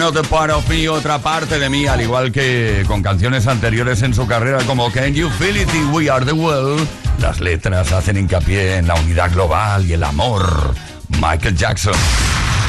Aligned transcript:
Another 0.00 0.26
Part 0.26 0.50
of 0.50 0.66
Me, 0.66 0.88
otra 0.88 1.18
parte 1.18 1.58
de 1.58 1.68
mí, 1.68 1.86
al 1.86 2.00
igual 2.00 2.32
que 2.32 2.84
con 2.86 3.02
canciones 3.02 3.46
anteriores 3.46 4.00
en 4.00 4.14
su 4.14 4.26
carrera 4.26 4.64
como 4.64 4.90
Can 4.90 5.12
You 5.12 5.28
Feel 5.28 5.58
It 5.58 5.68
y 5.74 5.84
We 5.92 6.08
Are 6.08 6.24
the 6.24 6.32
World, 6.32 6.88
las 7.18 7.38
letras 7.38 7.92
hacen 7.92 8.16
hincapié 8.16 8.78
en 8.78 8.88
la 8.88 8.94
unidad 8.94 9.30
global 9.30 9.84
y 9.84 9.92
el 9.92 10.02
amor. 10.02 10.74
Michael 11.20 11.54
Jackson. 11.54 11.92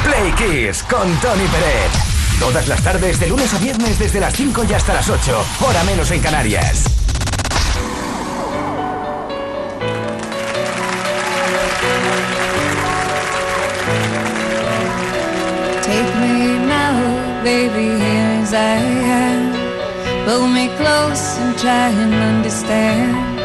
Play 0.04 0.34
Kiss 0.34 0.84
con 0.84 1.08
Tony 1.22 1.48
Pérez. 1.48 2.38
Todas 2.38 2.68
las 2.68 2.82
tardes, 2.82 3.18
de 3.18 3.30
lunes 3.30 3.54
a 3.54 3.60
viernes, 3.60 3.98
desde 3.98 4.20
las 4.20 4.36
5 4.36 4.66
y 4.70 4.74
hasta 4.74 4.94
las 4.94 5.10
8, 5.10 5.46
hora 5.62 5.86
menos 5.86 6.12
en 6.12 6.20
Canarias. 6.20 7.01
Baby, 17.44 17.98
here 18.04 18.32
as 18.44 18.54
I 18.54 18.78
am. 19.26 19.42
Pull 20.26 20.48
me 20.48 20.68
close 20.78 21.38
and 21.40 21.58
try 21.58 21.90
and 21.90 22.14
understand. 22.14 23.40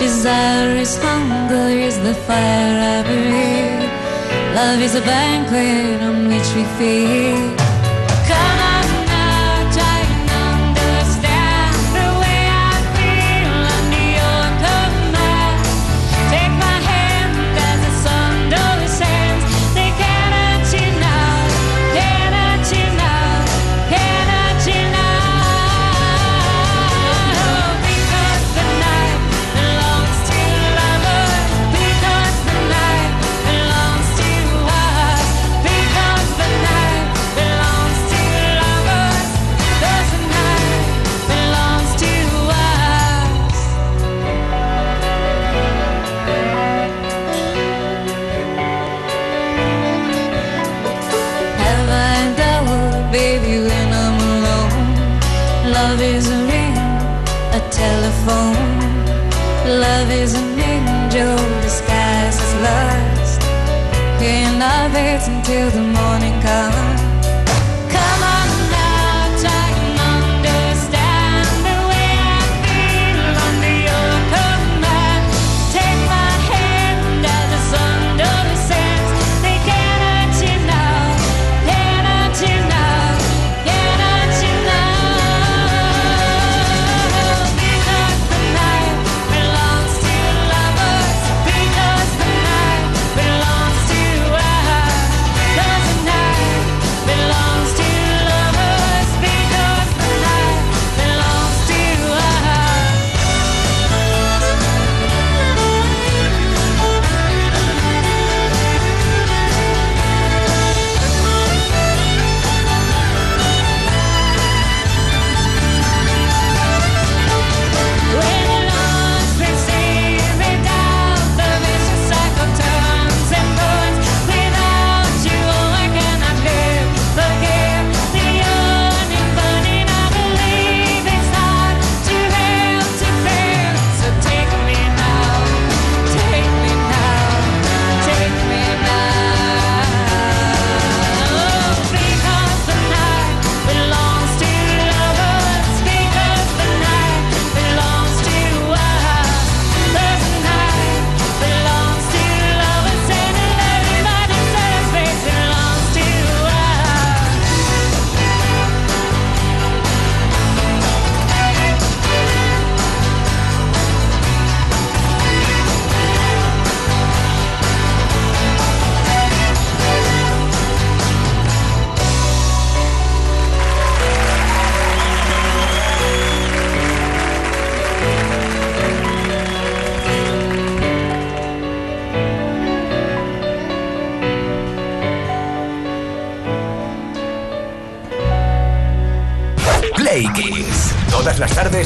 Desire 0.00 0.76
is 0.76 0.96
hunger, 1.02 1.68
is 1.68 1.98
the 2.00 2.14
fire 2.14 2.76
I 2.94 3.02
breathe. 3.08 3.90
Love 4.56 4.80
is 4.80 4.94
a 4.94 5.02
banquet 5.02 6.02
on 6.02 6.28
which 6.28 6.48
we 6.54 6.64
feed. 6.76 7.61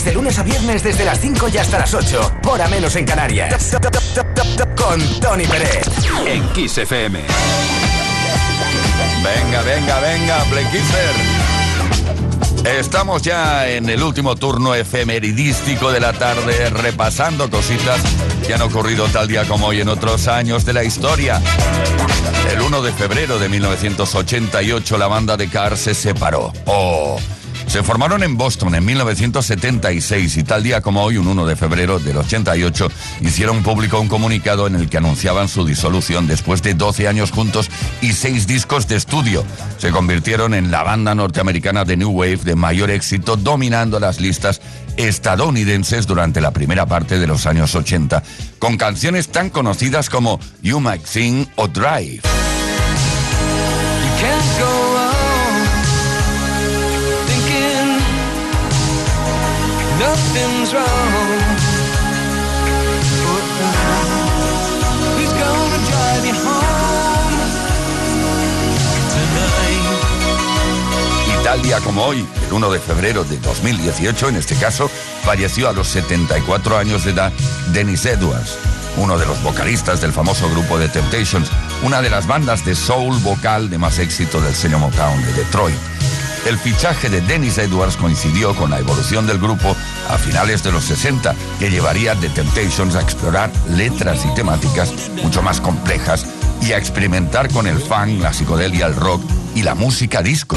De 0.07 0.15
lunes 0.15 0.39
a 0.39 0.45
viernes 0.45 0.85
desde 0.85 1.05
las 1.05 1.21
5 1.21 1.49
y 1.49 1.59
hasta 1.59 1.81
las 1.81 1.93
8, 1.93 2.35
hora 2.47 2.69
menos 2.69 2.95
en 2.95 3.05
Canarias. 3.05 3.77
Con 4.77 5.21
Tony 5.21 5.45
Pérez. 5.47 5.85
En 6.25 6.49
Kiss 6.51 6.79
FM. 6.79 7.19
Venga, 9.25 9.63
venga, 9.63 9.99
venga, 9.99 10.45
Play 10.45 10.65
Estamos 12.79 13.23
ya 13.23 13.69
en 13.69 13.89
el 13.89 14.01
último 14.01 14.37
turno 14.37 14.77
efemeridístico 14.77 15.91
de 15.91 15.99
la 15.99 16.13
tarde, 16.13 16.71
repasando 16.71 17.51
cositas 17.51 18.01
que 18.47 18.55
han 18.55 18.63
ocurrido 18.63 19.09
tal 19.09 19.27
día 19.27 19.45
como 19.45 19.67
hoy 19.67 19.81
en 19.81 19.89
otros 19.89 20.29
años 20.29 20.65
de 20.65 20.73
la 20.73 20.85
historia. 20.85 21.43
El 22.53 22.61
1 22.61 22.83
de 22.83 22.93
febrero 22.93 23.41
de 23.41 23.49
1988 23.49 24.99
la 24.99 25.09
banda 25.09 25.37
de 25.37 25.49
Cars 25.49 25.81
se 25.81 25.95
separó. 25.95 26.53
Oh, 26.67 27.19
se 27.77 27.83
formaron 27.83 28.23
en 28.23 28.39
Boston 28.39 28.75
en 28.75 28.87
1976 28.87 30.39
y 30.39 30.45
tal 30.45 30.63
día 30.63 30.81
como 30.81 31.03
hoy, 31.03 31.19
un 31.19 31.29
1 31.29 31.45
de 31.45 31.57
febrero 31.57 31.99
del 31.99 32.17
88, 32.17 32.89
hicieron 33.21 33.63
público 33.63 34.01
un 34.01 34.09
comunicado 34.09 34.67
en 34.67 34.77
el 34.77 34.89
que 34.89 34.97
anunciaban 34.97 35.47
su 35.47 35.63
disolución 35.67 36.27
después 36.27 36.63
de 36.63 36.73
12 36.73 37.07
años 37.07 37.33
juntos 37.33 37.69
y 38.01 38.15
6 38.15 38.47
discos 38.47 38.89
de 38.89 38.97
estudio. 38.97 39.45
Se 39.77 39.91
convirtieron 39.91 40.55
en 40.55 40.71
la 40.71 40.85
banda 40.85 41.15
norteamericana 41.15 41.85
de 41.85 41.99
New 41.99 42.13
Wave 42.13 42.39
de 42.45 42.57
mayor 42.57 42.91
éxito, 42.91 43.37
dominando 43.37 44.01
las 44.01 44.23
listas 44.23 44.63
estadounidenses 44.97 46.07
durante 46.07 46.41
la 46.41 46.53
primera 46.53 46.87
parte 46.87 47.19
de 47.19 47.27
los 47.27 47.45
años 47.45 47.75
80, 47.75 48.23
con 48.59 48.79
canciones 48.79 49.29
tan 49.29 49.51
conocidas 49.51 50.09
como 50.09 50.41
You 50.63 50.81
Might 50.81 51.05
Sing 51.05 51.47
o 51.57 51.69
Drive. 51.69 52.23
Nothing's 59.99 60.73
tal 71.47 71.83
como 71.85 72.05
hoy, 72.05 72.27
el 72.49 72.53
1 72.53 72.71
de 72.73 72.81
febrero 72.81 73.23
de 73.23 73.39
2018, 73.39 74.31
en 74.31 74.37
este 74.37 74.57
caso, 74.57 74.91
falleció 75.23 75.69
a 75.69 75.73
los 75.73 75.87
74 75.89 76.77
años 76.77 77.05
de 77.05 77.13
edad 77.13 77.33
Dennis 77.73 78.05
Edwards, 78.05 78.59
uno 78.97 79.17
de 79.17 79.27
los 79.27 79.41
vocalistas 79.45 80.01
del 80.01 80.13
famoso 80.13 80.51
grupo 80.51 80.77
The 80.77 80.89
Temptations, 80.89 81.49
una 81.85 82.03
de 82.03 82.11
las 82.11 82.27
bandas 82.27 82.65
de 82.65 82.75
soul 82.75 83.17
vocal 83.21 83.71
de 83.71 83.79
más 83.79 84.01
éxito 84.01 84.41
del 84.41 84.55
sello 84.55 84.81
Motown 84.81 85.23
de 85.23 85.33
Detroit. 85.35 85.79
El 86.47 86.59
fichaje 86.59 87.09
de 87.09 87.21
Dennis 87.21 87.59
Edwards 87.59 87.97
coincidió 87.97 88.55
con 88.55 88.71
la 88.71 88.79
evolución 88.79 89.27
del 89.27 89.39
grupo 89.39 89.77
a 90.09 90.19
finales 90.19 90.63
de 90.63 90.73
los 90.73 90.85
60, 90.85 91.35
que 91.59 91.71
llevaría 91.71 92.15
The 92.15 92.29
Temptations 92.31 92.95
a 92.95 93.01
explorar 93.01 93.51
letras 93.71 94.25
y 94.25 94.35
temáticas 94.35 94.93
mucho 95.23 95.43
más 95.43 95.61
complejas 95.61 96.27
y 96.63 96.73
a 96.73 96.79
experimentar 96.79 97.51
con 97.53 97.67
el 97.67 97.79
funk, 97.79 98.21
la 98.21 98.33
psicodelia, 98.33 98.87
el 98.87 98.97
rock 98.97 99.23
y 99.55 99.63
la 99.63 99.75
música 99.75 100.23
disco. 100.23 100.57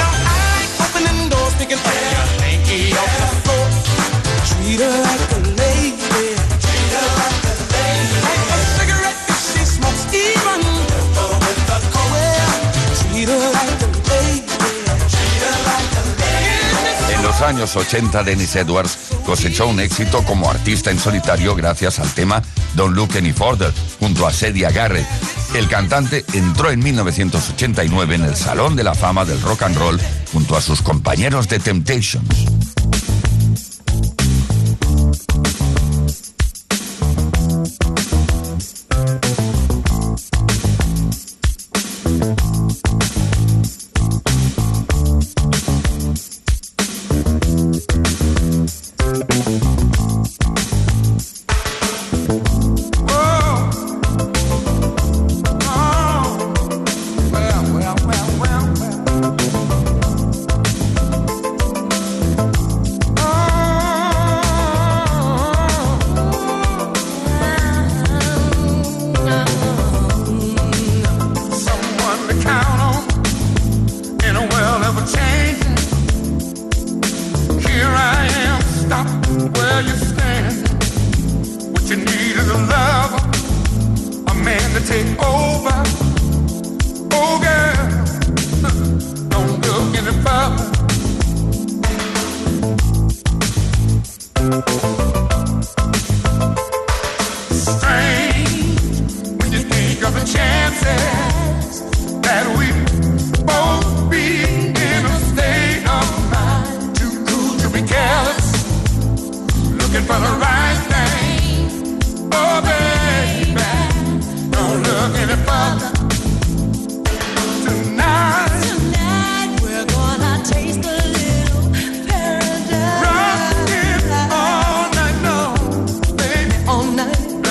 Años 17.41 17.75
80, 17.75 18.23
Dennis 18.23 18.55
Edwards 18.55 18.97
cosechó 19.25 19.67
un 19.67 19.79
éxito 19.79 20.23
como 20.23 20.49
artista 20.49 20.91
en 20.91 20.99
solitario 20.99 21.55
gracias 21.55 21.99
al 21.99 22.09
tema 22.13 22.41
Don't 22.75 22.95
Look 22.95 23.17
Any 23.17 23.33
Further, 23.33 23.73
junto 23.99 24.27
a 24.27 24.33
Sedia 24.33 24.71
Garrett. 24.71 25.07
El 25.53 25.67
cantante 25.67 26.25
entró 26.33 26.71
en 26.71 26.79
1989 26.79 28.15
en 28.15 28.23
el 28.23 28.35
Salón 28.35 28.75
de 28.75 28.83
la 28.83 28.93
Fama 28.93 29.25
del 29.25 29.41
Rock 29.41 29.63
and 29.63 29.77
Roll 29.77 29.99
junto 30.31 30.55
a 30.55 30.61
sus 30.61 30.81
compañeros 30.81 31.47
de 31.47 31.59
Temptations. 31.59 32.58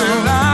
love. 0.01 0.48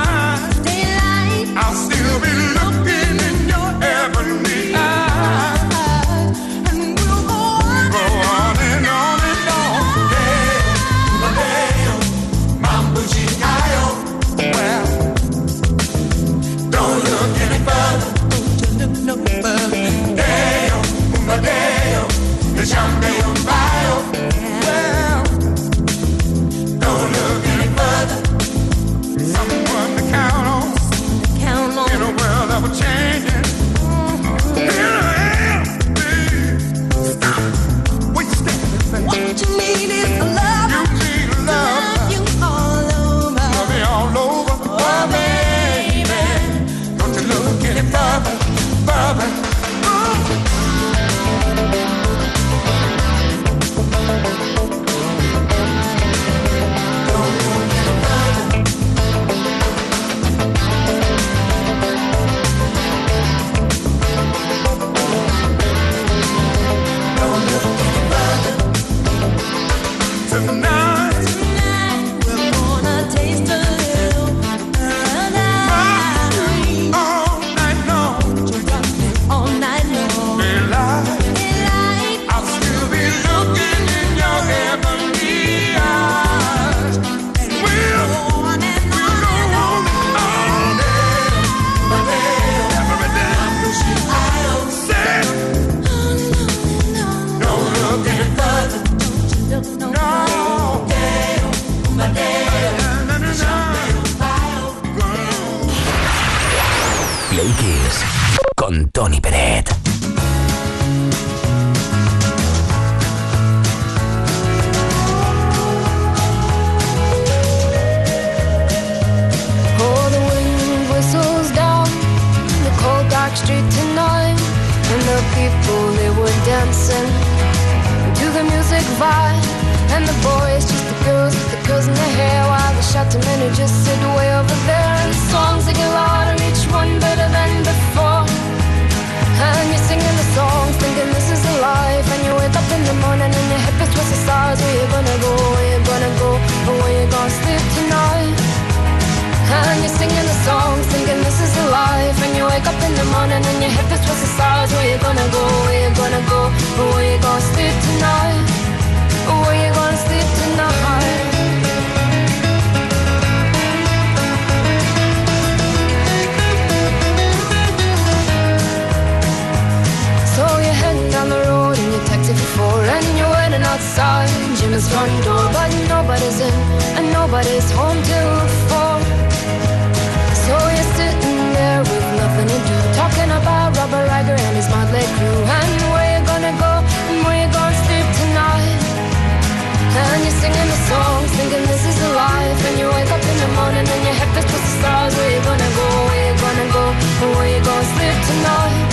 up 193.16 193.24
in 193.32 193.38
the 193.40 193.52
morning 193.56 193.86
and 193.88 194.02
your 194.04 194.16
head 194.20 194.30
feels 194.36 194.48
towards 194.52 194.66
the 194.68 194.74
stars. 194.80 195.14
Where 195.16 195.32
you 195.36 195.42
gonna 195.48 195.72
go, 195.80 195.88
where 196.08 196.24
you 196.28 196.36
gonna 196.46 196.68
go, 196.78 196.86
and 197.24 197.30
where 197.36 197.50
you 197.54 197.62
gonna 197.64 197.94
sleep 197.96 198.18
tonight? 198.30 198.88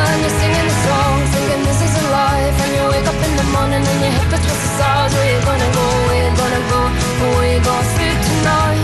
And 0.00 0.16
you're 0.24 0.36
singing 0.40 0.66
the 0.72 0.76
song, 0.86 1.16
thinking 1.34 1.62
this 1.68 1.80
is 1.86 1.94
a 2.00 2.04
life. 2.20 2.56
And 2.64 2.70
you 2.76 2.84
wake 2.94 3.08
up 3.12 3.20
in 3.28 3.32
the 3.40 3.46
morning 3.56 3.82
and 3.90 3.98
your 4.04 4.12
head 4.16 4.26
feels 4.30 4.44
towards 4.46 4.62
the 4.64 4.72
stars. 4.76 5.12
Where 5.16 5.30
you 5.32 5.40
gonna 5.48 5.70
go, 5.78 5.86
where 6.08 6.22
you 6.24 6.32
gonna 6.42 6.62
go, 6.72 6.80
and 7.20 7.30
where 7.36 7.50
you 7.52 7.60
gonna 7.68 7.94
sleep 7.94 8.18
tonight? 8.28 8.83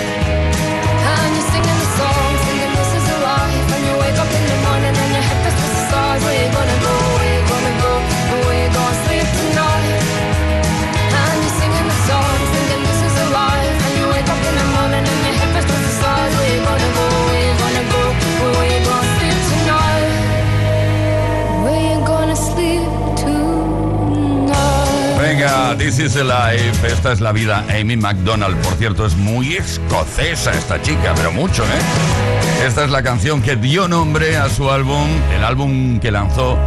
This 25.91 26.05
is 26.05 26.13
the 26.13 26.23
life. 26.23 26.87
Esta 26.87 27.11
es 27.11 27.19
la 27.19 27.33
vida. 27.33 27.65
Amy 27.67 27.97
McDonald, 27.97 28.55
por 28.61 28.75
cierto, 28.75 29.05
es 29.05 29.17
muy 29.17 29.57
escocesa 29.57 30.51
esta 30.51 30.81
chica, 30.81 31.11
pero 31.17 31.33
mucho, 31.33 31.65
¿eh? 31.65 32.65
Esta 32.65 32.85
es 32.85 32.91
la 32.91 33.03
canción 33.03 33.41
que 33.41 33.57
dio 33.57 33.89
nombre 33.89 34.37
a 34.37 34.47
su 34.47 34.71
álbum, 34.71 35.05
el 35.35 35.43
álbum 35.43 35.99
que 35.99 36.09
lanzó 36.09 36.57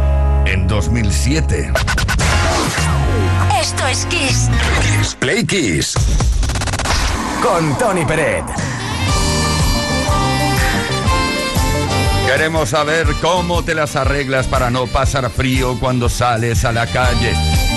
en 0.45 0.67
2007. 0.67 1.73
Esto 3.59 3.87
es 3.87 4.05
Kiss. 4.05 4.47
Kiss 4.99 5.15
Play 5.15 5.43
Kiss. 5.43 5.95
Con 7.41 7.75
Tony 7.79 8.05
Peret. 8.05 8.45
Queremos 12.27 12.69
saber 12.69 13.07
cómo 13.23 13.63
te 13.63 13.73
las 13.73 13.95
arreglas 13.95 14.45
para 14.45 14.69
no 14.69 14.85
pasar 14.85 15.31
frío 15.31 15.79
cuando 15.79 16.09
sales 16.09 16.63
a 16.63 16.71
la 16.71 16.85
calle. 16.85 17.33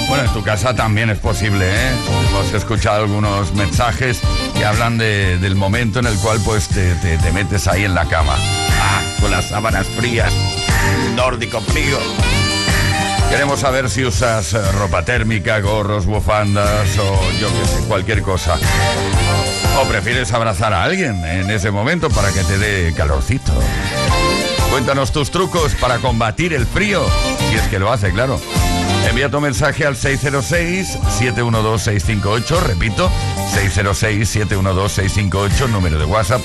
Bueno, 0.09 0.25
en 0.25 0.33
tu 0.33 0.43
casa 0.43 0.75
también 0.75 1.11
es 1.11 1.19
posible, 1.19 1.67
¿eh? 1.69 1.93
Hemos 2.31 2.53
escuchado 2.55 3.03
algunos 3.03 3.53
mensajes 3.53 4.21
que 4.57 4.65
hablan 4.65 4.97
del 4.97 5.55
momento 5.55 5.99
en 5.99 6.07
el 6.07 6.19
cual 6.19 6.41
pues 6.45 6.69
te, 6.69 6.97
metes 7.33 7.69
ahí 7.69 7.85
en 7.85 7.95
la 7.95 8.07
cama. 8.07 8.35
Ah, 8.81 9.03
con 9.21 9.31
las 9.31 9.51
sábanas 9.51 9.87
frías, 9.87 10.33
nórdico 11.15 11.61
frío. 11.61 11.99
Queremos 13.29 13.61
saber 13.61 13.91
si 13.91 14.07
usas 14.07 14.55
eh, 14.55 14.73
ropa 14.73 15.05
térmica, 15.05 15.61
gorros, 15.61 16.07
bufandas 16.07 16.97
o 16.97 17.31
yo 17.39 17.49
qué 17.49 17.67
sé, 17.67 17.87
cualquier 17.87 18.23
cosa. 18.23 18.57
O 19.79 19.85
prefieres 19.87 20.33
abrazar 20.33 20.73
a 20.73 20.85
alguien 20.85 21.23
en 21.27 21.51
ese 21.51 21.71
momento 21.71 22.09
para 22.09 22.33
que 22.33 22.43
te 22.45 22.57
dé 22.57 22.95
calorcito. 22.95 23.53
Cuéntanos 24.71 25.13
tus 25.13 25.31
trucos 25.31 25.75
para 25.75 25.99
combatir 25.99 26.55
el 26.55 26.67
frío, 26.67 27.05
si 27.51 27.57
es 27.57 27.63
que 27.69 27.79
lo 27.79 27.93
hace, 27.93 28.11
claro. 28.11 28.41
Envía 29.07 29.31
tu 29.31 29.41
mensaje 29.41 29.87
al 29.87 29.95
606-712-658, 29.97 32.61
repito, 32.61 33.11
606-712-658, 33.55 35.69
número 35.69 35.99
de 35.99 36.05
WhatsApp, 36.05 36.43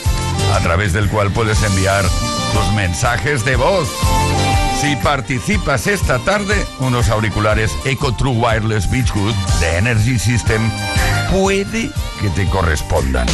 a 0.54 0.60
través 0.60 0.94
del 0.94 1.10
cual 1.10 1.32
puedes 1.32 1.62
enviar 1.64 2.06
tus 2.54 2.72
mensajes 2.74 3.44
de 3.46 3.56
voz. 3.56 3.90
Si 4.82 4.96
participas 4.98 5.88
esta 5.88 6.20
tarde, 6.20 6.54
unos 6.80 7.10
auriculares 7.10 7.72
Eco 7.86 8.14
True 8.14 8.38
Wireless 8.38 8.88
Beachwood 8.90 9.34
de 9.60 9.78
Energy 9.78 10.20
System 10.20 10.70
puede 11.32 11.90
que 12.22 12.30
te 12.36 12.48
correspondan. 12.50 13.28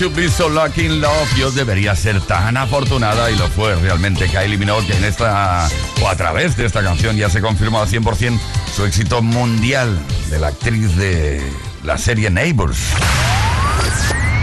Should 0.00 0.16
Be 0.16 0.30
So 0.30 0.48
Lucky 0.48 0.86
in 0.86 1.02
Love. 1.02 1.28
Yo 1.36 1.50
debería 1.50 1.94
ser 1.94 2.22
tan 2.22 2.56
afortunada 2.56 3.30
y 3.30 3.36
lo 3.36 3.46
fue 3.48 3.74
realmente 3.74 4.28
Kylie 4.28 4.56
Minogue 4.56 4.90
en 4.96 5.04
esta, 5.04 5.68
o 6.00 6.08
a 6.08 6.16
través 6.16 6.56
de 6.56 6.64
esta 6.64 6.82
canción, 6.82 7.18
ya 7.18 7.28
se 7.28 7.42
confirmó 7.42 7.82
al 7.82 7.86
100% 7.86 8.40
su 8.74 8.86
éxito 8.86 9.20
mundial 9.20 9.98
de 10.30 10.38
la 10.38 10.46
actriz 10.46 10.96
de 10.96 11.42
la 11.84 11.98
serie 11.98 12.30
Neighbors. 12.30 12.78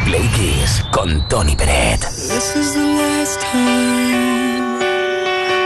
Play 0.05 0.27
Kiss 0.35 0.83
con 0.91 1.27
Tony 1.27 1.55
Peret. 1.55 2.01
This 2.01 2.55
is 2.55 2.75
the 2.75 2.83
last 2.83 3.41
time, 3.41 4.77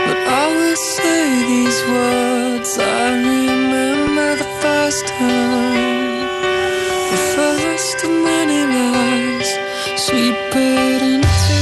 but 0.06 0.16
I 0.26 0.56
will 0.56 0.74
say 0.74 1.44
these 1.46 1.84
words. 1.86 2.78
I 2.78 3.10
remember 3.10 4.36
the 4.38 4.48
first 4.62 5.06
time, 5.06 6.28
the 7.10 7.18
first 7.36 8.04
of 8.04 8.10
many 8.10 8.64
lies. 8.64 9.71
She 10.02 10.32
put 10.50 11.61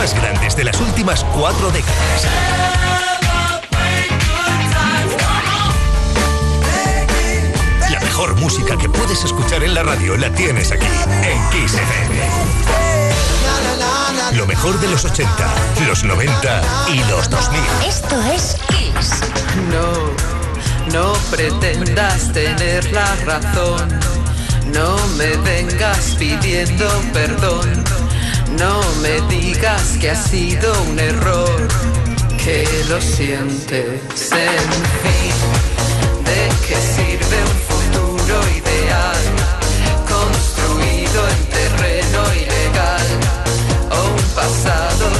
más 0.00 0.14
grandes 0.14 0.56
de 0.56 0.64
las 0.64 0.80
últimas 0.80 1.22
cuatro 1.24 1.70
décadas. 1.70 2.26
La 7.90 8.00
mejor 8.00 8.34
música 8.36 8.78
que 8.78 8.88
puedes 8.88 9.22
escuchar 9.22 9.62
en 9.62 9.74
la 9.74 9.82
radio 9.82 10.16
la 10.16 10.30
tienes 10.30 10.72
aquí, 10.72 10.86
en 10.86 11.50
Kiss 11.50 11.74
FM. 11.74 12.14
Lo 14.38 14.46
mejor 14.46 14.80
de 14.80 14.88
los 14.88 15.04
80, 15.04 15.28
los 15.86 16.02
90 16.02 16.62
y 16.94 17.04
los 17.10 17.28
2000. 17.28 17.60
Esto 17.86 18.22
es 18.32 18.56
Kiss. 18.68 19.20
No, 19.70 20.94
no 20.98 21.12
pretendas 21.30 22.32
tener 22.32 22.90
la 22.90 23.14
razón. 23.26 24.00
No 24.72 24.96
me 25.18 25.36
vengas 25.36 26.16
pidiendo 26.18 26.88
perdón. 27.12 27.99
No 28.58 28.80
me 29.02 29.20
digas 29.28 29.96
que 30.00 30.10
ha 30.10 30.16
sido 30.16 30.72
un 30.90 30.98
error. 30.98 31.68
Que 32.42 32.66
lo 32.88 33.00
sientes, 33.00 34.32
en 34.32 34.70
fin. 35.02 35.34
¿De 36.24 36.48
qué 36.66 36.74
sirve 36.74 37.36
un 37.52 37.58
futuro 37.70 38.40
ideal? 38.60 39.22
Construido 40.08 41.28
en 41.28 41.44
terreno 41.46 42.20
ilegal. 42.34 43.08
O 43.90 43.98
un 44.14 44.22
pasado 44.34 45.19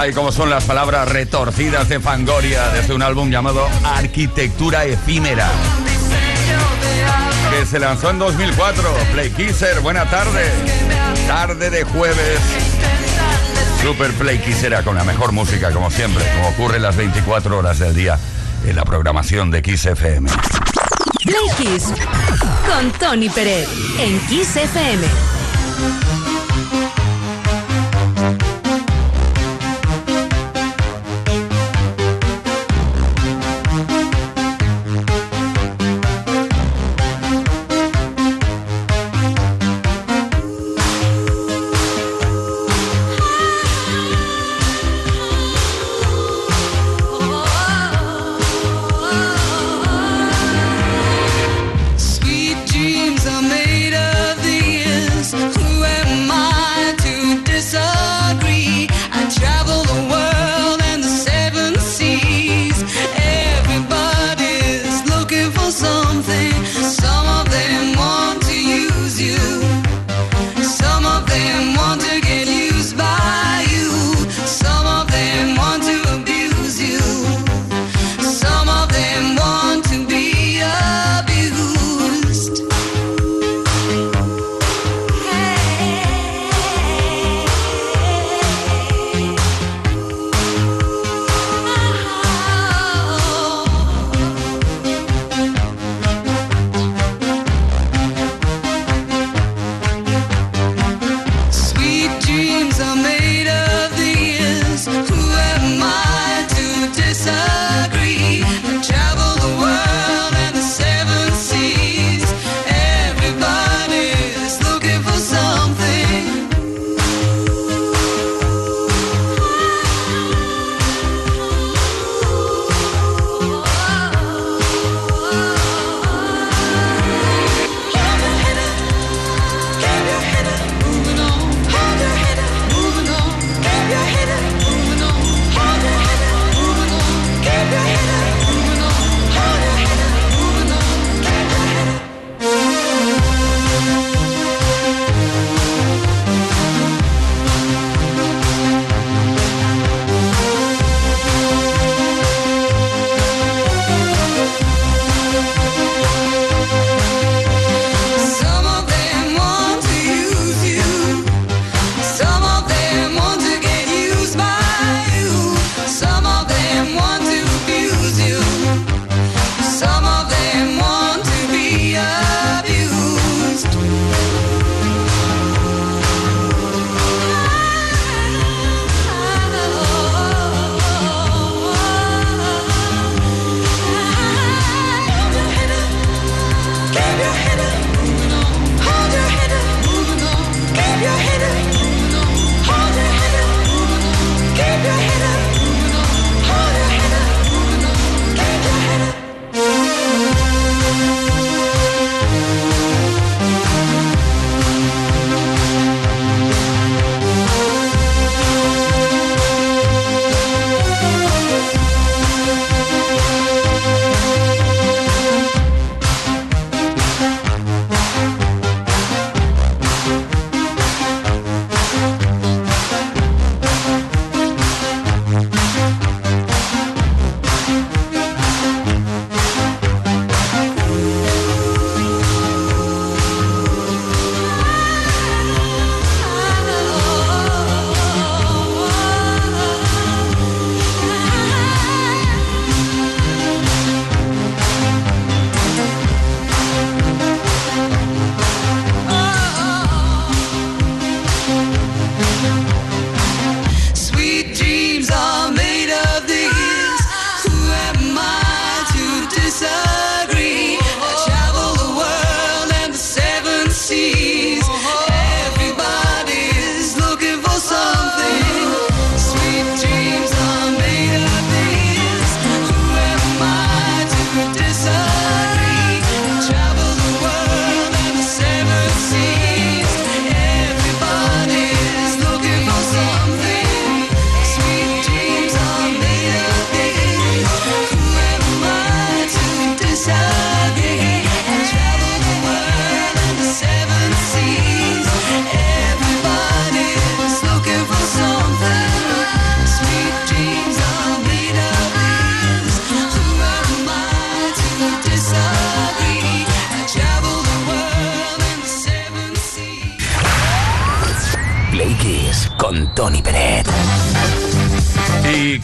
Ay, 0.00 0.14
como 0.14 0.32
son 0.32 0.48
las 0.48 0.64
palabras 0.64 1.06
retorcidas 1.10 1.90
de 1.90 2.00
Fangoria 2.00 2.70
desde 2.70 2.94
un 2.94 3.02
álbum 3.02 3.30
llamado 3.30 3.68
Arquitectura 3.84 4.86
Efímera, 4.86 5.46
que 7.50 7.66
se 7.66 7.78
lanzó 7.78 8.08
en 8.08 8.18
2004. 8.18 8.82
Play 9.12 9.28
Kisser, 9.28 9.80
buena 9.80 10.08
tarde. 10.08 10.50
Tarde 11.26 11.68
de 11.68 11.84
jueves. 11.84 12.40
Super 13.82 14.10
Play 14.12 14.38
Kissera 14.38 14.82
con 14.82 14.96
la 14.96 15.04
mejor 15.04 15.32
música, 15.32 15.70
como 15.70 15.90
siempre, 15.90 16.24
como 16.34 16.48
ocurre 16.48 16.78
las 16.78 16.96
24 16.96 17.58
horas 17.58 17.78
del 17.78 17.94
día 17.94 18.18
en 18.64 18.76
la 18.76 18.84
programación 18.86 19.50
de 19.50 19.60
Kiss 19.60 19.84
FM. 19.84 20.30
Play 21.24 21.78
con 22.66 22.90
Tony 22.92 23.28
Pérez 23.28 23.68
en 23.98 24.18
Kiss 24.28 24.56
FM. 24.56 25.06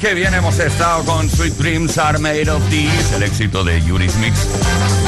Qué 0.01 0.13
bien 0.13 0.35
hemos 0.35 0.59
estado 0.59 1.05
con 1.05 1.29
Sweet 1.31 1.55
Dreams 1.55 1.97
Are 1.97 2.19
Made 2.19 2.51
of 2.51 2.63
These, 2.69 3.17
el 3.17 3.23
éxito 3.23 3.65
de 3.65 3.83
Yuri's 3.83 4.15
Mix, 4.17 4.47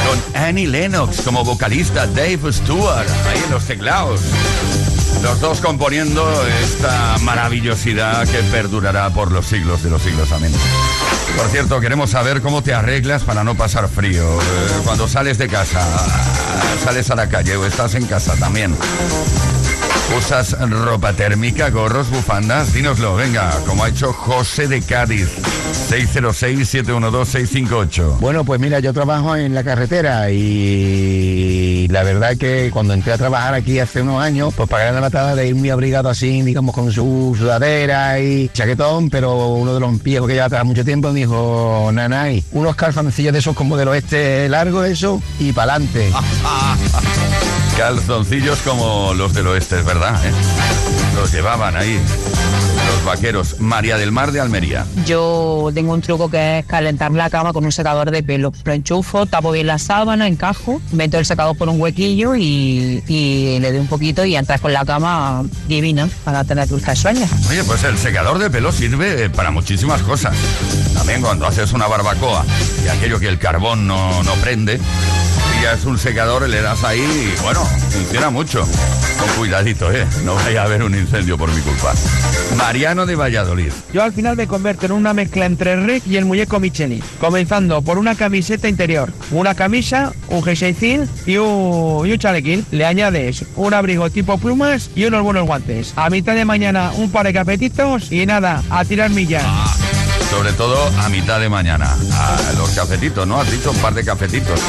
con 0.07 0.43
Annie 0.43 0.67
Lennox 0.67 1.21
como 1.21 1.45
vocalista, 1.45 2.07
Dave 2.07 2.53
Stewart, 2.53 3.07
ahí 3.29 3.43
en 3.45 3.51
los 3.51 3.65
teclados. 3.65 4.21
Los 5.23 5.41
dos 5.41 5.61
componiendo 5.61 6.27
esta 6.63 7.17
maravillosidad 7.19 8.27
que 8.29 8.39
perdurará 8.45 9.11
por 9.11 9.31
los 9.31 9.47
siglos 9.47 9.83
de 9.83 9.91
los 9.91 10.01
siglos. 10.01 10.33
Amén. 10.33 10.53
Por 11.37 11.49
cierto, 11.49 11.81
queremos 11.81 12.11
saber 12.11 12.41
cómo 12.41 12.63
te 12.63 12.73
arreglas 12.73 13.25
para 13.25 13.45
no 13.45 13.57
pasar 13.57 13.89
frío. 13.89 14.25
eh, 14.41 14.81
cuando 14.85 15.07
sales 15.07 15.37
de 15.37 15.49
casa, 15.49 15.81
sales 16.83 17.11
a 17.11 17.15
la 17.15 17.29
calle 17.29 17.57
o 17.57 17.67
estás 17.67 17.95
en 17.95 18.07
casa 18.07 18.35
también. 18.37 18.75
¿Usas 20.17 20.59
ropa 20.71 21.13
térmica, 21.13 21.69
gorros, 21.71 22.09
bufandas? 22.11 22.73
Dínoslo, 22.73 23.15
venga, 23.15 23.53
como 23.67 23.85
ha 23.85 23.91
hecho 23.91 24.11
José 24.13 24.67
de 24.67 24.81
Cádiz. 24.81 25.29
606-712-658. 25.91 28.19
Bueno, 28.19 28.43
pues 28.45 28.59
mira, 28.59 28.81
yo 28.81 28.95
trabajo 28.95 29.37
en 29.37 29.55
la 29.55 29.63
carretera 29.63 30.31
y 30.31 31.87
la 31.89 32.03
verdad 32.03 32.37
que 32.39 32.71
cuando 32.73 32.95
entré 32.95 33.13
a 33.13 33.19
trabajar 33.19 33.53
aquí 33.55 33.79
hace 33.79 34.01
unos 34.03 34.23
años, 34.23 34.55
pues 34.55 34.69
pagué 34.69 34.91
la 34.93 35.01
matada 35.01 35.35
de 35.35 35.49
ir 35.49 35.55
muy 35.55 35.71
abrigado 35.71 36.09
así, 36.09 36.43
digamos, 36.43 36.75
con 36.75 36.91
su 36.91 37.37
sudadera 37.39 38.19
y 38.19 38.49
chaquetón, 38.49 39.11
pero 39.11 39.49
uno 39.49 39.75
de 39.75 39.81
los 39.81 40.03
viejos 40.03 40.27
que 40.27 40.35
lleva 40.35 40.47
atrás 40.47 40.65
mucho 40.65 40.85
tiempo 40.85 41.13
me 41.13 41.21
dijo, 41.21 41.91
nanay, 41.93 42.43
unos 42.53 42.75
calzoncillos 42.77 43.33
de 43.33 43.41
esos 43.41 43.55
como 43.55 43.77
del 43.77 43.89
oeste 43.89 44.49
largo, 44.49 44.85
eso, 44.85 45.23
y 45.39 45.53
pa'lante. 45.53 46.11
Calzoncillos 47.79 48.59
como 48.63 49.15
los 49.15 49.33
del 49.35 49.47
oeste, 49.47 49.79
es 49.79 49.85
verdad, 49.85 50.21
¿eh? 50.27 50.33
Los 51.15 51.31
llevaban 51.31 51.77
ahí. 51.77 52.01
Los 52.89 53.05
vaqueros. 53.05 53.61
María 53.61 53.97
del 53.97 54.11
Mar 54.11 54.33
de 54.33 54.41
Almería. 54.41 54.85
Yo 55.07 55.71
tengo 55.73 55.93
un 55.93 56.01
truco 56.01 56.29
que 56.29 56.59
es 56.59 56.67
calentar 56.67 57.13
la 57.13 57.31
cama 57.31 57.53
con 57.53 57.65
un 57.65 57.71
secador 57.71 58.11
de 58.11 58.25
pelo. 58.25 58.53
Lo 58.65 58.73
enchufo, 58.73 59.27
tapo 59.27 59.53
bien 59.53 59.69
la 59.69 59.79
sábana, 59.79 60.27
encajo, 60.27 60.83
meto 60.91 61.19
el 61.19 61.25
secador 61.25 61.57
por 61.57 61.69
un 61.69 61.81
huequillo 61.81 62.35
y, 62.35 63.05
y 63.07 63.61
le 63.61 63.71
doy 63.71 63.81
un 63.81 63.87
poquito 63.87 64.25
y 64.25 64.35
entras 64.35 64.61
con 64.61 64.73
la 64.73 64.85
cama 64.85 65.45
divina 65.69 66.09
para 66.25 66.43
tener 66.43 66.67
dulces 66.67 66.99
sueños. 66.99 67.31
Oye, 67.49 67.63
pues 67.63 67.85
el 67.85 67.97
secador 67.97 68.41
de 68.41 68.51
pelo 68.51 68.73
sirve 68.73 69.27
eh, 69.27 69.31
para 69.31 69.53
muchísimas 69.53 70.03
cosas. 70.03 70.35
También 70.95 71.23
cuando 71.23 71.47
haces 71.47 71.73
una 71.73 71.87
barbacoa 71.87 72.45
y 72.85 72.89
aquello 72.89 73.21
que 73.21 73.29
el 73.29 73.39
carbón 73.39 73.87
no, 73.87 74.25
no 74.25 74.35
prende, 74.35 74.81
es 75.65 75.85
un 75.85 75.99
secador, 75.99 76.49
le 76.49 76.63
das 76.63 76.83
ahí 76.85 77.01
y 77.01 77.43
bueno, 77.43 77.65
funciona 77.65 78.31
mucho. 78.31 78.67
Con 79.19 79.29
cuidadito, 79.37 79.93
¿eh? 79.93 80.07
No 80.25 80.35
vaya 80.35 80.63
a 80.63 80.65
haber 80.65 80.83
un 80.83 80.95
incendio 80.95 81.37
por 81.37 81.53
mi 81.53 81.61
culpa. 81.61 81.93
Mariano 82.57 83.05
de 83.05 83.17
Valladolid. 83.17 83.73
Yo 83.93 84.03
al 84.03 84.13
final 84.13 84.37
me 84.37 84.47
convierto 84.47 84.87
en 84.87 84.93
una 84.93 85.13
mezcla 85.13 85.47
entre 85.47 85.77
Rick 85.77 86.07
y 86.07 86.17
el 86.17 86.25
muñeco 86.25 86.61
Michelin, 86.61 87.03
comenzando 87.21 87.83
por 87.83 87.99
una 87.99 88.15
camiseta 88.15 88.69
interior, 88.69 89.13
una 89.31 89.55
camisa, 89.55 90.13
un 90.29 90.43
jerseycín 90.43 91.09
y 91.27 91.37
un, 91.37 92.07
y 92.07 92.13
un 92.13 92.19
chalequín. 92.19 92.65
Le 92.71 92.87
añades 92.87 93.45
un 93.57 93.75
abrigo 93.75 94.09
tipo 94.11 94.39
plumas 94.39 94.91
y 94.95 95.05
unos 95.05 95.23
buenos 95.23 95.47
guantes. 95.47 95.93
A 95.97 96.09
mitad 96.11 96.35
de 96.35 96.45
mañana 96.45 96.93
un 96.97 97.11
par 97.11 97.27
de 97.27 97.33
cafetitos 97.33 98.13
y 98.13 98.25
nada, 98.25 98.63
a 98.71 98.85
tirar 98.85 99.11
millas. 99.11 99.45
Sobre 100.31 100.53
todo 100.53 100.77
a 101.01 101.09
mitad 101.09 101.41
de 101.41 101.49
mañana. 101.49 101.97
A 102.13 102.53
los 102.57 102.71
cafetitos, 102.71 103.27
¿no? 103.27 103.41
Has 103.41 103.51
dicho 103.51 103.71
un 103.71 103.79
par 103.79 103.95
de 103.95 104.05
cafetitos. 104.05 104.61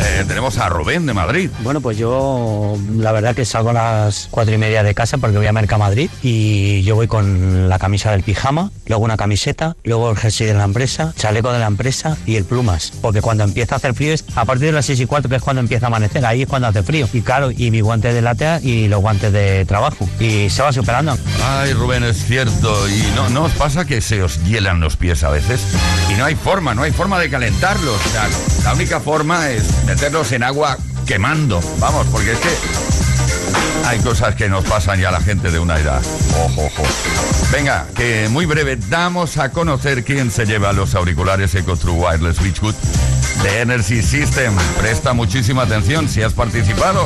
Eh, 0.00 0.24
tenemos 0.26 0.58
a 0.58 0.68
Rubén 0.68 1.06
de 1.06 1.12
Madrid. 1.12 1.50
Bueno, 1.60 1.80
pues 1.80 1.98
yo 1.98 2.76
la 2.96 3.12
verdad 3.12 3.34
que 3.34 3.44
salgo 3.44 3.70
a 3.70 3.72
las 3.74 4.28
cuatro 4.30 4.54
y 4.54 4.58
media 4.58 4.82
de 4.82 4.94
casa 4.94 5.18
porque 5.18 5.36
voy 5.36 5.46
a 5.46 5.52
Mercamadrid 5.52 6.10
y 6.22 6.82
yo 6.82 6.94
voy 6.94 7.06
con 7.06 7.68
la 7.68 7.78
camisa 7.78 8.10
del 8.10 8.22
pijama, 8.22 8.70
luego 8.86 9.04
una 9.04 9.16
camiseta, 9.16 9.76
luego 9.84 10.10
el 10.10 10.16
jersey 10.16 10.46
de 10.46 10.54
la 10.54 10.64
empresa, 10.64 11.12
chaleco 11.16 11.52
de 11.52 11.58
la 11.58 11.66
empresa 11.66 12.16
y 12.26 12.36
el 12.36 12.44
plumas. 12.44 12.92
Porque 13.02 13.20
cuando 13.20 13.44
empieza 13.44 13.74
a 13.74 13.78
hacer 13.78 13.94
frío 13.94 14.12
es 14.14 14.24
a 14.34 14.44
partir 14.44 14.66
de 14.66 14.72
las 14.72 14.86
seis 14.86 15.00
y 15.00 15.06
cuatro 15.06 15.28
que 15.28 15.36
es 15.36 15.42
cuando 15.42 15.60
empieza 15.60 15.86
a 15.86 15.88
amanecer, 15.88 16.24
ahí 16.24 16.42
es 16.42 16.48
cuando 16.48 16.68
hace 16.68 16.82
frío. 16.82 17.08
Y 17.12 17.20
claro, 17.20 17.50
y 17.50 17.70
mi 17.70 17.80
guante 17.80 18.12
de 18.12 18.22
latea 18.22 18.60
y 18.62 18.88
los 18.88 19.00
guantes 19.00 19.32
de 19.32 19.64
trabajo. 19.66 20.08
Y 20.18 20.48
se 20.50 20.62
va 20.62 20.72
superando. 20.72 21.16
Ay, 21.44 21.72
Rubén, 21.74 22.04
es 22.04 22.24
cierto. 22.24 22.88
¿Y 22.88 23.02
no, 23.14 23.28
no 23.28 23.44
os 23.44 23.52
pasa 23.52 23.84
que 23.84 24.00
se 24.00 24.22
os 24.22 24.42
hielan 24.44 24.80
los 24.80 24.96
pies 24.96 25.22
a 25.24 25.30
veces? 25.30 25.60
Y 26.10 26.14
no 26.14 26.24
hay 26.24 26.34
forma, 26.34 26.74
no 26.74 26.82
hay 26.82 26.92
forma 26.92 27.18
de 27.18 27.28
calentarlos. 27.28 27.96
O 28.06 28.08
sea, 28.10 28.28
la 28.64 28.74
única 28.74 29.00
forma 29.00 29.50
es 29.50 29.64
meterlos 29.90 30.30
en 30.30 30.44
agua 30.44 30.78
quemando. 31.04 31.60
Vamos, 31.80 32.06
porque 32.12 32.30
es 32.30 32.38
que 32.38 32.48
hay 33.86 33.98
cosas 33.98 34.36
que 34.36 34.48
nos 34.48 34.64
pasan 34.64 35.00
ya 35.00 35.08
a 35.08 35.12
la 35.12 35.20
gente 35.20 35.50
de 35.50 35.58
una 35.58 35.80
edad. 35.80 36.00
Ojo, 36.44 36.66
ojo. 36.66 36.84
Venga, 37.50 37.88
que 37.96 38.28
muy 38.30 38.46
breve 38.46 38.76
damos 38.76 39.36
a 39.36 39.50
conocer 39.50 40.04
quién 40.04 40.30
se 40.30 40.46
lleva 40.46 40.72
los 40.72 40.94
auriculares 40.94 41.56
EcoTrue 41.56 41.94
Wireless 41.94 42.40
Beachwood 42.40 42.76
de 43.42 43.62
Energy 43.62 44.00
System. 44.00 44.54
Presta 44.78 45.12
muchísima 45.12 45.62
atención 45.62 46.08
si 46.08 46.22
has 46.22 46.34
participado. 46.34 47.04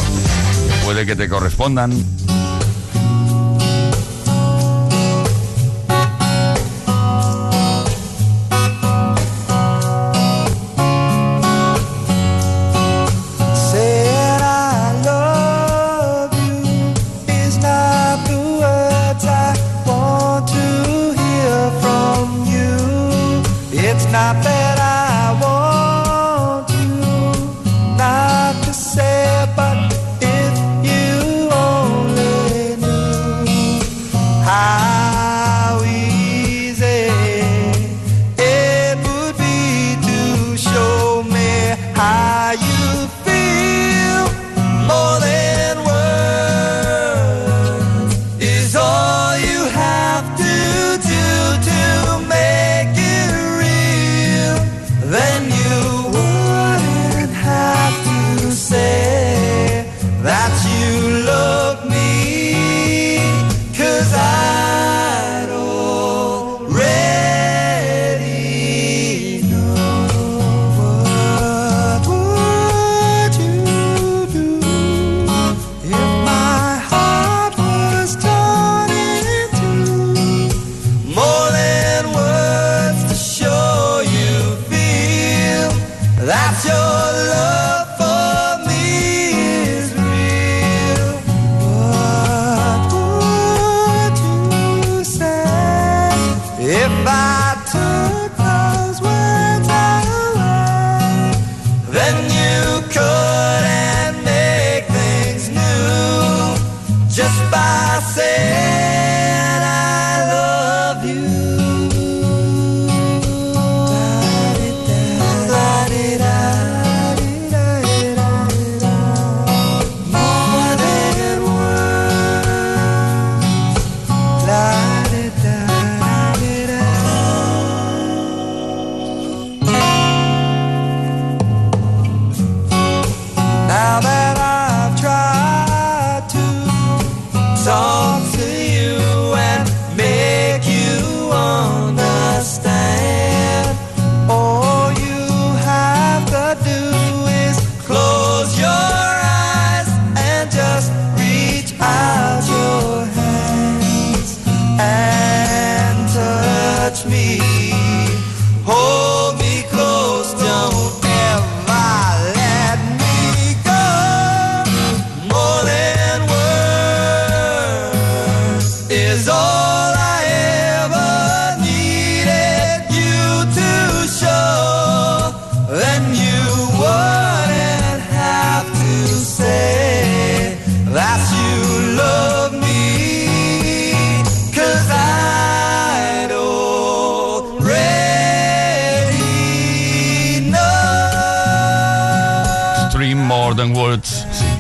Puede 0.85 1.07
que 1.07 1.17
te 1.17 1.27
correspondan. 1.27 2.05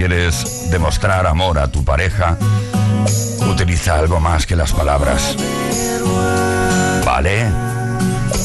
Quieres 0.07 0.69
demostrar 0.71 1.27
amor 1.27 1.59
a 1.59 1.69
tu 1.69 1.83
pareja, 1.83 2.37
utiliza 3.51 3.99
algo 3.99 4.21
más 4.21 4.45
que 4.45 4.55
las 4.55 4.71
palabras. 4.71 5.35
¿Vale? 7.07 7.47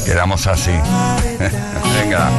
Quedamos 0.05 0.47
así. 0.47 0.71
Venga. 1.99 2.29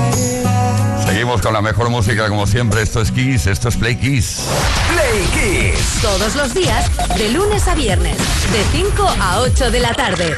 Seguimos 1.04 1.42
con 1.42 1.52
la 1.52 1.60
mejor 1.60 1.90
música 1.90 2.30
como 2.30 2.46
siempre. 2.46 2.80
Esto 2.80 3.02
es 3.02 3.12
Kiss, 3.12 3.46
esto 3.46 3.68
es 3.68 3.76
Play 3.76 3.96
Kiss. 3.96 4.40
Play 4.88 5.74
Kiss. 5.74 6.00
Todos 6.00 6.34
los 6.34 6.54
días, 6.54 6.86
de 7.18 7.28
lunes 7.28 7.68
a 7.68 7.74
viernes, 7.74 8.16
de 8.16 8.64
5 8.72 9.16
a 9.20 9.40
8 9.40 9.70
de 9.70 9.80
la 9.80 9.92
tarde. 9.92 10.34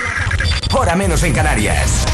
Hora 0.72 0.96
menos 0.96 1.22
en 1.22 1.32
Canarias. 1.32 2.04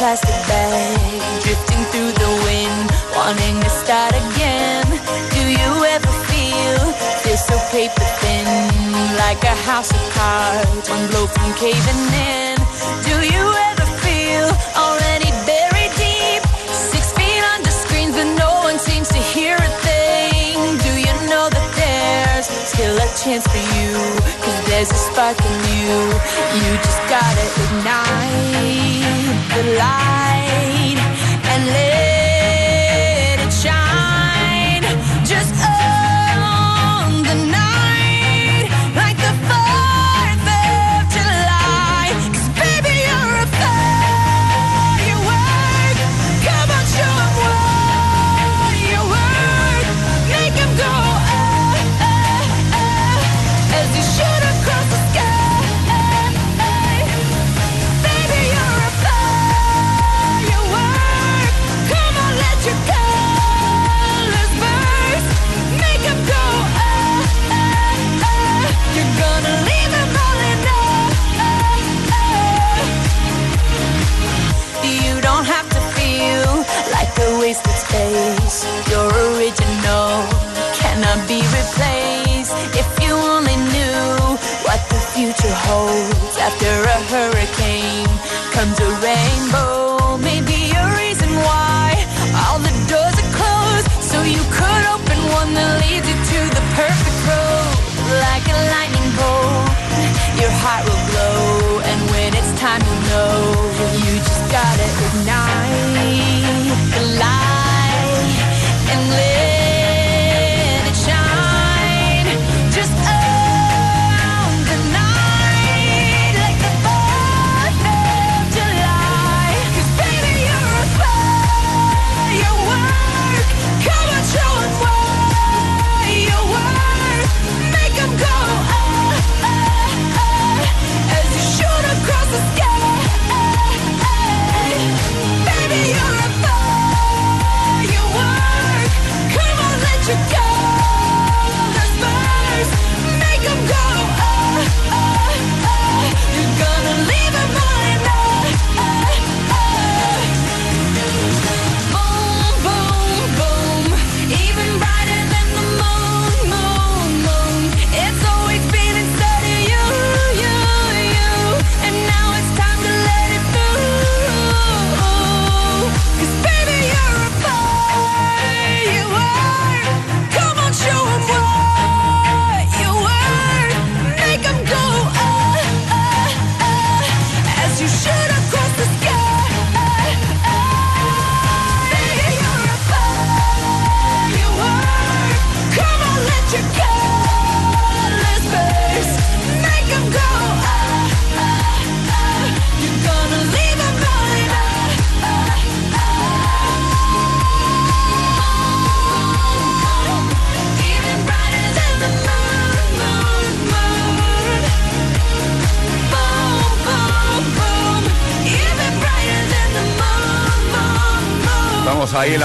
Plastic 0.00 0.40
bag 0.48 1.20
drifting 1.44 1.84
through 1.92 2.12
the 2.24 2.32
wind, 2.48 2.88
wanting 3.14 3.60
to 3.60 3.68
start 3.68 4.14
again? 4.16 4.86
Do 5.36 5.42
you 5.44 5.72
ever 5.94 6.12
feel 6.24 6.80
feel 7.20 7.36
so 7.36 7.56
paper 7.68 8.08
thin, 8.20 8.48
like 9.20 9.44
a 9.44 9.56
house 9.68 9.92
of 9.92 10.02
cards, 10.16 10.88
one 10.88 11.06
blow 11.10 11.26
from 11.26 11.52
caving 11.60 12.02
in? 12.32 12.56
Do 13.04 13.16
you 13.28 13.44
ever 13.68 13.86
feel 14.00 14.48
already 14.72 15.28
buried 15.44 15.92
deep, 16.00 16.42
six 16.72 17.12
feet 17.12 17.44
under 17.52 17.70
screens, 17.70 18.16
but 18.16 18.28
no 18.40 18.52
one 18.64 18.78
seems 18.78 19.08
to 19.08 19.20
hear 19.34 19.54
a 19.54 19.70
thing? 19.84 20.56
Do 20.80 20.92
you 20.96 21.12
know 21.28 21.52
that 21.52 21.68
there's 21.76 22.48
still 22.72 22.96
a 22.96 23.08
chance 23.20 23.44
for 23.52 23.64
you? 23.76 24.29
There's 24.80 24.92
a 24.92 24.94
spark 24.94 25.36
in 25.38 25.60
you. 25.76 25.98
You 26.56 26.76
just 26.78 27.02
gotta 27.10 27.46
ignite 27.64 29.04
the 29.54 29.76
light 29.76 30.96
and 31.52 31.66
let 31.66 32.09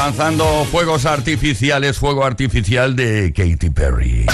lanzando 0.06 0.68
fuegos 0.70 1.08
artificiales, 1.08 1.98
fuego 1.98 2.24
artificial 2.26 2.96
de 2.96 3.34
Katy 3.36 3.72
Perry. 3.72 4.28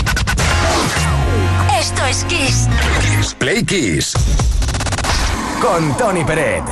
Esto 1.79 2.05
es 2.07 2.25
Kiss. 2.25 2.67
Kiss 2.99 3.33
Play 3.35 3.63
Kiss. 3.63 4.11
Con 5.61 5.95
Tony 5.95 6.25
Peret. 6.25 6.63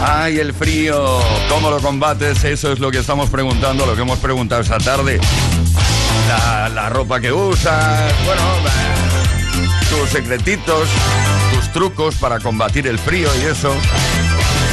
Ay, 0.00 0.38
el 0.38 0.54
frío, 0.54 1.18
¿cómo 1.48 1.70
lo 1.70 1.80
combates? 1.80 2.44
Eso 2.44 2.70
es 2.70 2.78
lo 2.78 2.92
que 2.92 2.98
estamos 2.98 3.28
preguntando, 3.28 3.84
lo 3.84 3.96
que 3.96 4.02
hemos 4.02 4.20
preguntado 4.20 4.60
esta 4.62 4.78
tarde. 4.78 5.18
La, 6.28 6.68
la 6.68 6.88
ropa 6.88 7.18
que 7.18 7.32
usas, 7.32 8.12
bueno, 8.24 8.42
eh, 8.64 9.68
tus 9.90 10.08
secretitos, 10.10 10.88
tus 11.52 11.72
trucos 11.72 12.14
para 12.14 12.38
combatir 12.38 12.86
el 12.86 13.00
frío 13.00 13.28
y 13.42 13.46
eso. 13.46 13.74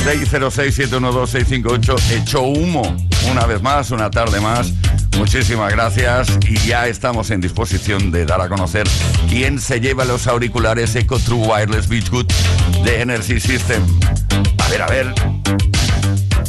606-712-658. 0.06 2.12
Hecho 2.12 2.43
humo. 2.43 2.95
Una 3.32 3.47
vez 3.47 3.64
más, 3.64 3.89
una 3.89 4.12
tarde 4.12 4.39
más. 4.39 4.72
Muchísimas 5.18 5.72
gracias 5.72 6.28
y 6.47 6.60
ya 6.68 6.88
estamos 6.88 7.32
en 7.32 7.41
disposición 7.41 8.12
de 8.12 8.24
dar 8.26 8.39
a 8.39 8.47
conocer 8.47 8.88
quién 9.30 9.60
se 9.60 9.80
lleva 9.80 10.06
los 10.06 10.28
auriculares 10.28 10.95
Eco 10.95 11.18
True 11.18 11.47
Wireless 11.47 11.88
Beachwood 11.88 12.28
de 12.84 13.01
Energy 13.01 13.39
System. 13.39 13.82
A 14.60 14.70
ver, 14.70 14.84
a 14.84 14.88
ver. 14.88 15.12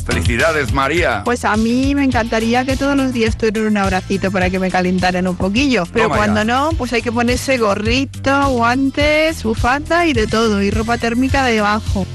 Felicidades, 0.04 0.74
María. 0.74 1.22
Pues 1.24 1.46
a 1.46 1.56
mí 1.56 1.94
me 1.94 2.04
encantaría 2.04 2.66
que 2.66 2.76
todos 2.76 2.94
los 2.94 3.14
días 3.14 3.38
tuvieran 3.38 3.68
un 3.68 3.78
abracito 3.78 4.30
para 4.30 4.50
que 4.50 4.58
me 4.58 4.70
calentaran 4.70 5.26
un 5.26 5.36
poquillo. 5.36 5.84
Pero 5.94 6.10
cuando 6.10 6.44
no, 6.44 6.72
pues 6.76 6.92
hay 6.92 7.00
que 7.00 7.10
ponerse 7.10 7.56
gorrito, 7.56 8.50
guantes, 8.50 9.42
bufanda 9.42 10.04
y 10.04 10.12
de 10.12 10.26
todo, 10.26 10.62
y 10.62 10.70
ropa 10.70 10.98
térmica 10.98 11.46
debajo. 11.46 12.06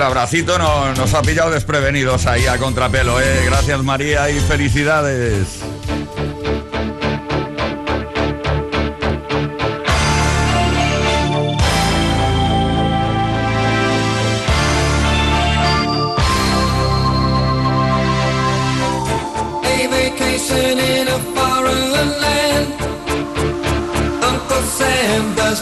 el 0.00 0.06
abracito 0.06 0.58
no, 0.58 0.94
nos 0.94 1.12
ha 1.12 1.20
pillado 1.20 1.50
desprevenidos 1.50 2.24
ahí 2.24 2.46
a 2.46 2.56
contrapelo. 2.56 3.20
¿eh? 3.20 3.42
Gracias 3.44 3.82
María 3.82 4.30
y 4.30 4.40
felicidades. 4.40 5.60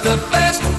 the 0.05 0.17
best 0.31 0.78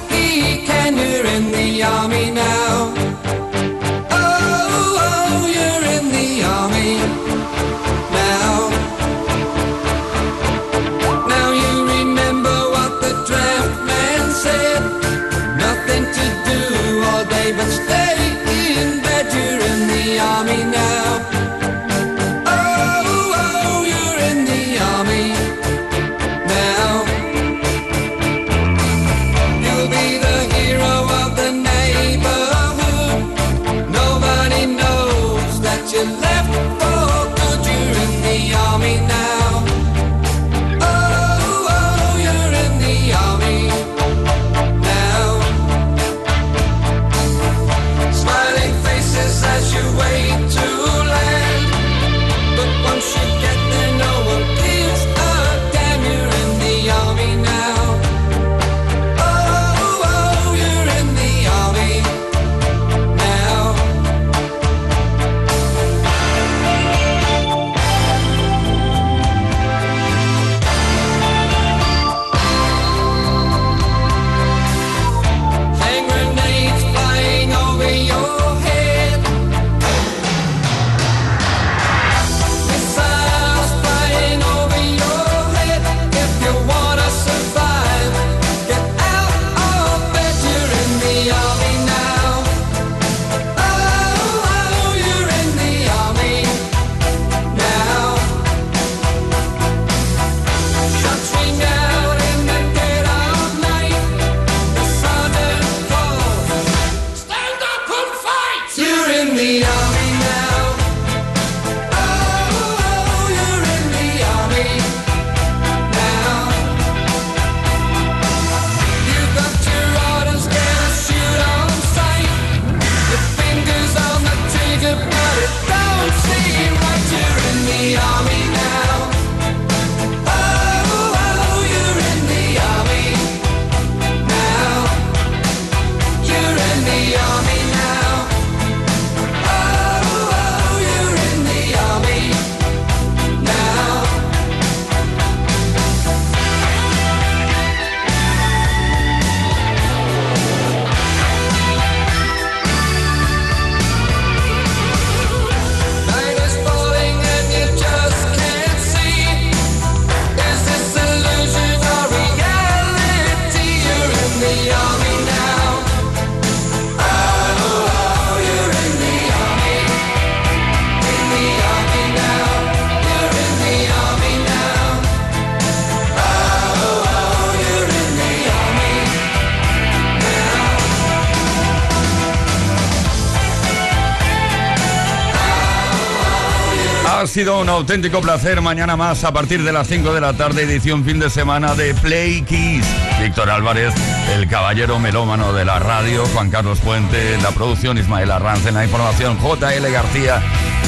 sido 187.40 187.62
un 187.62 187.70
auténtico 187.70 188.20
placer. 188.20 188.60
Mañana 188.60 188.98
más 188.98 189.24
a 189.24 189.32
partir 189.32 189.64
de 189.64 189.72
las 189.72 189.88
5 189.88 190.14
de 190.14 190.20
la 190.20 190.34
tarde, 190.34 190.64
edición 190.64 191.06
fin 191.06 191.20
de 191.20 191.30
semana 191.30 191.74
de 191.74 191.94
Play 191.94 192.42
Kiss. 192.42 192.86
Víctor 193.22 193.50
Álvarez, 193.50 193.94
el 194.36 194.46
caballero 194.50 195.00
melómano 195.00 195.54
de 195.54 195.64
la 195.64 195.80
radio, 195.80 196.26
Juan 196.34 196.50
Carlos 196.50 196.80
Puente, 196.82 197.38
la 197.42 197.52
producción 197.52 197.98
Ismael 197.98 198.30
Arranz, 198.30 198.66
en 198.66 198.74
la 198.74 198.84
información 198.84 199.38
JL 199.38 199.90
García 199.90 200.42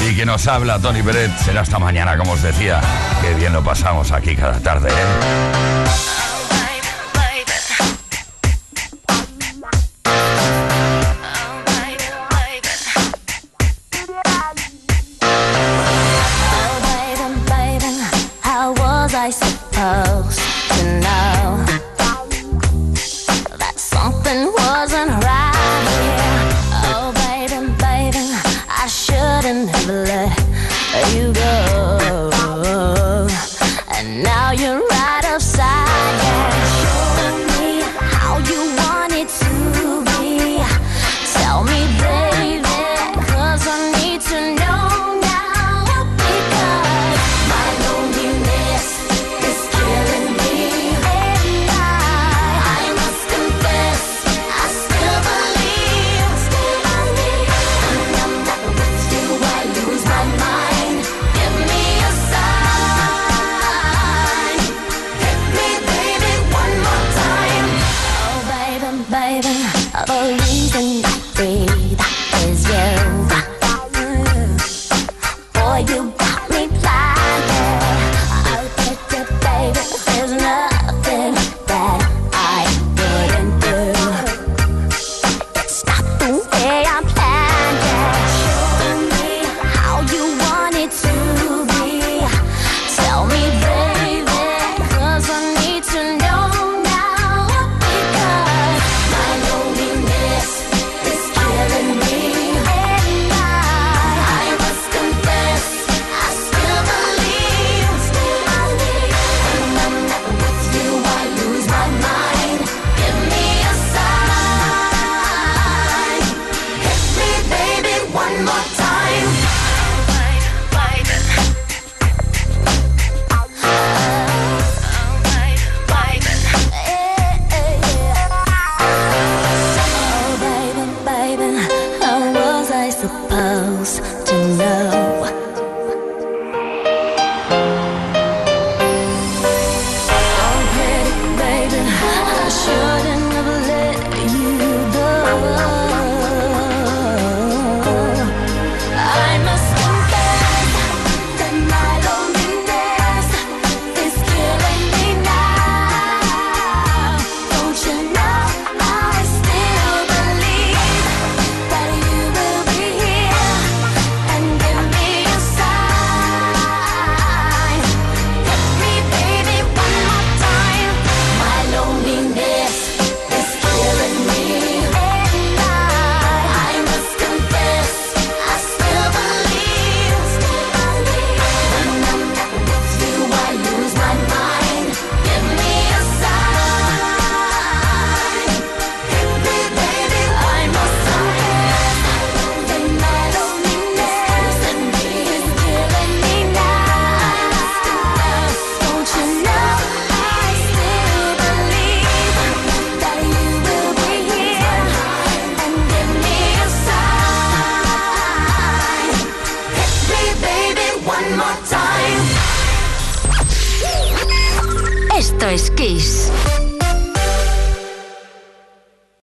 y 0.06 0.14
que 0.14 0.26
nos 0.26 0.46
habla 0.46 0.78
Tony 0.78 1.02
Pérez. 1.02 1.30
Será 1.42 1.62
hasta 1.62 1.78
mañana, 1.78 2.18
como 2.18 2.32
os 2.32 2.42
decía. 2.42 2.82
que 3.22 3.32
bien 3.32 3.54
lo 3.54 3.64
pasamos 3.64 4.12
aquí 4.12 4.36
cada 4.36 4.60
tarde. 4.60 4.90
¿eh? 4.90 6.21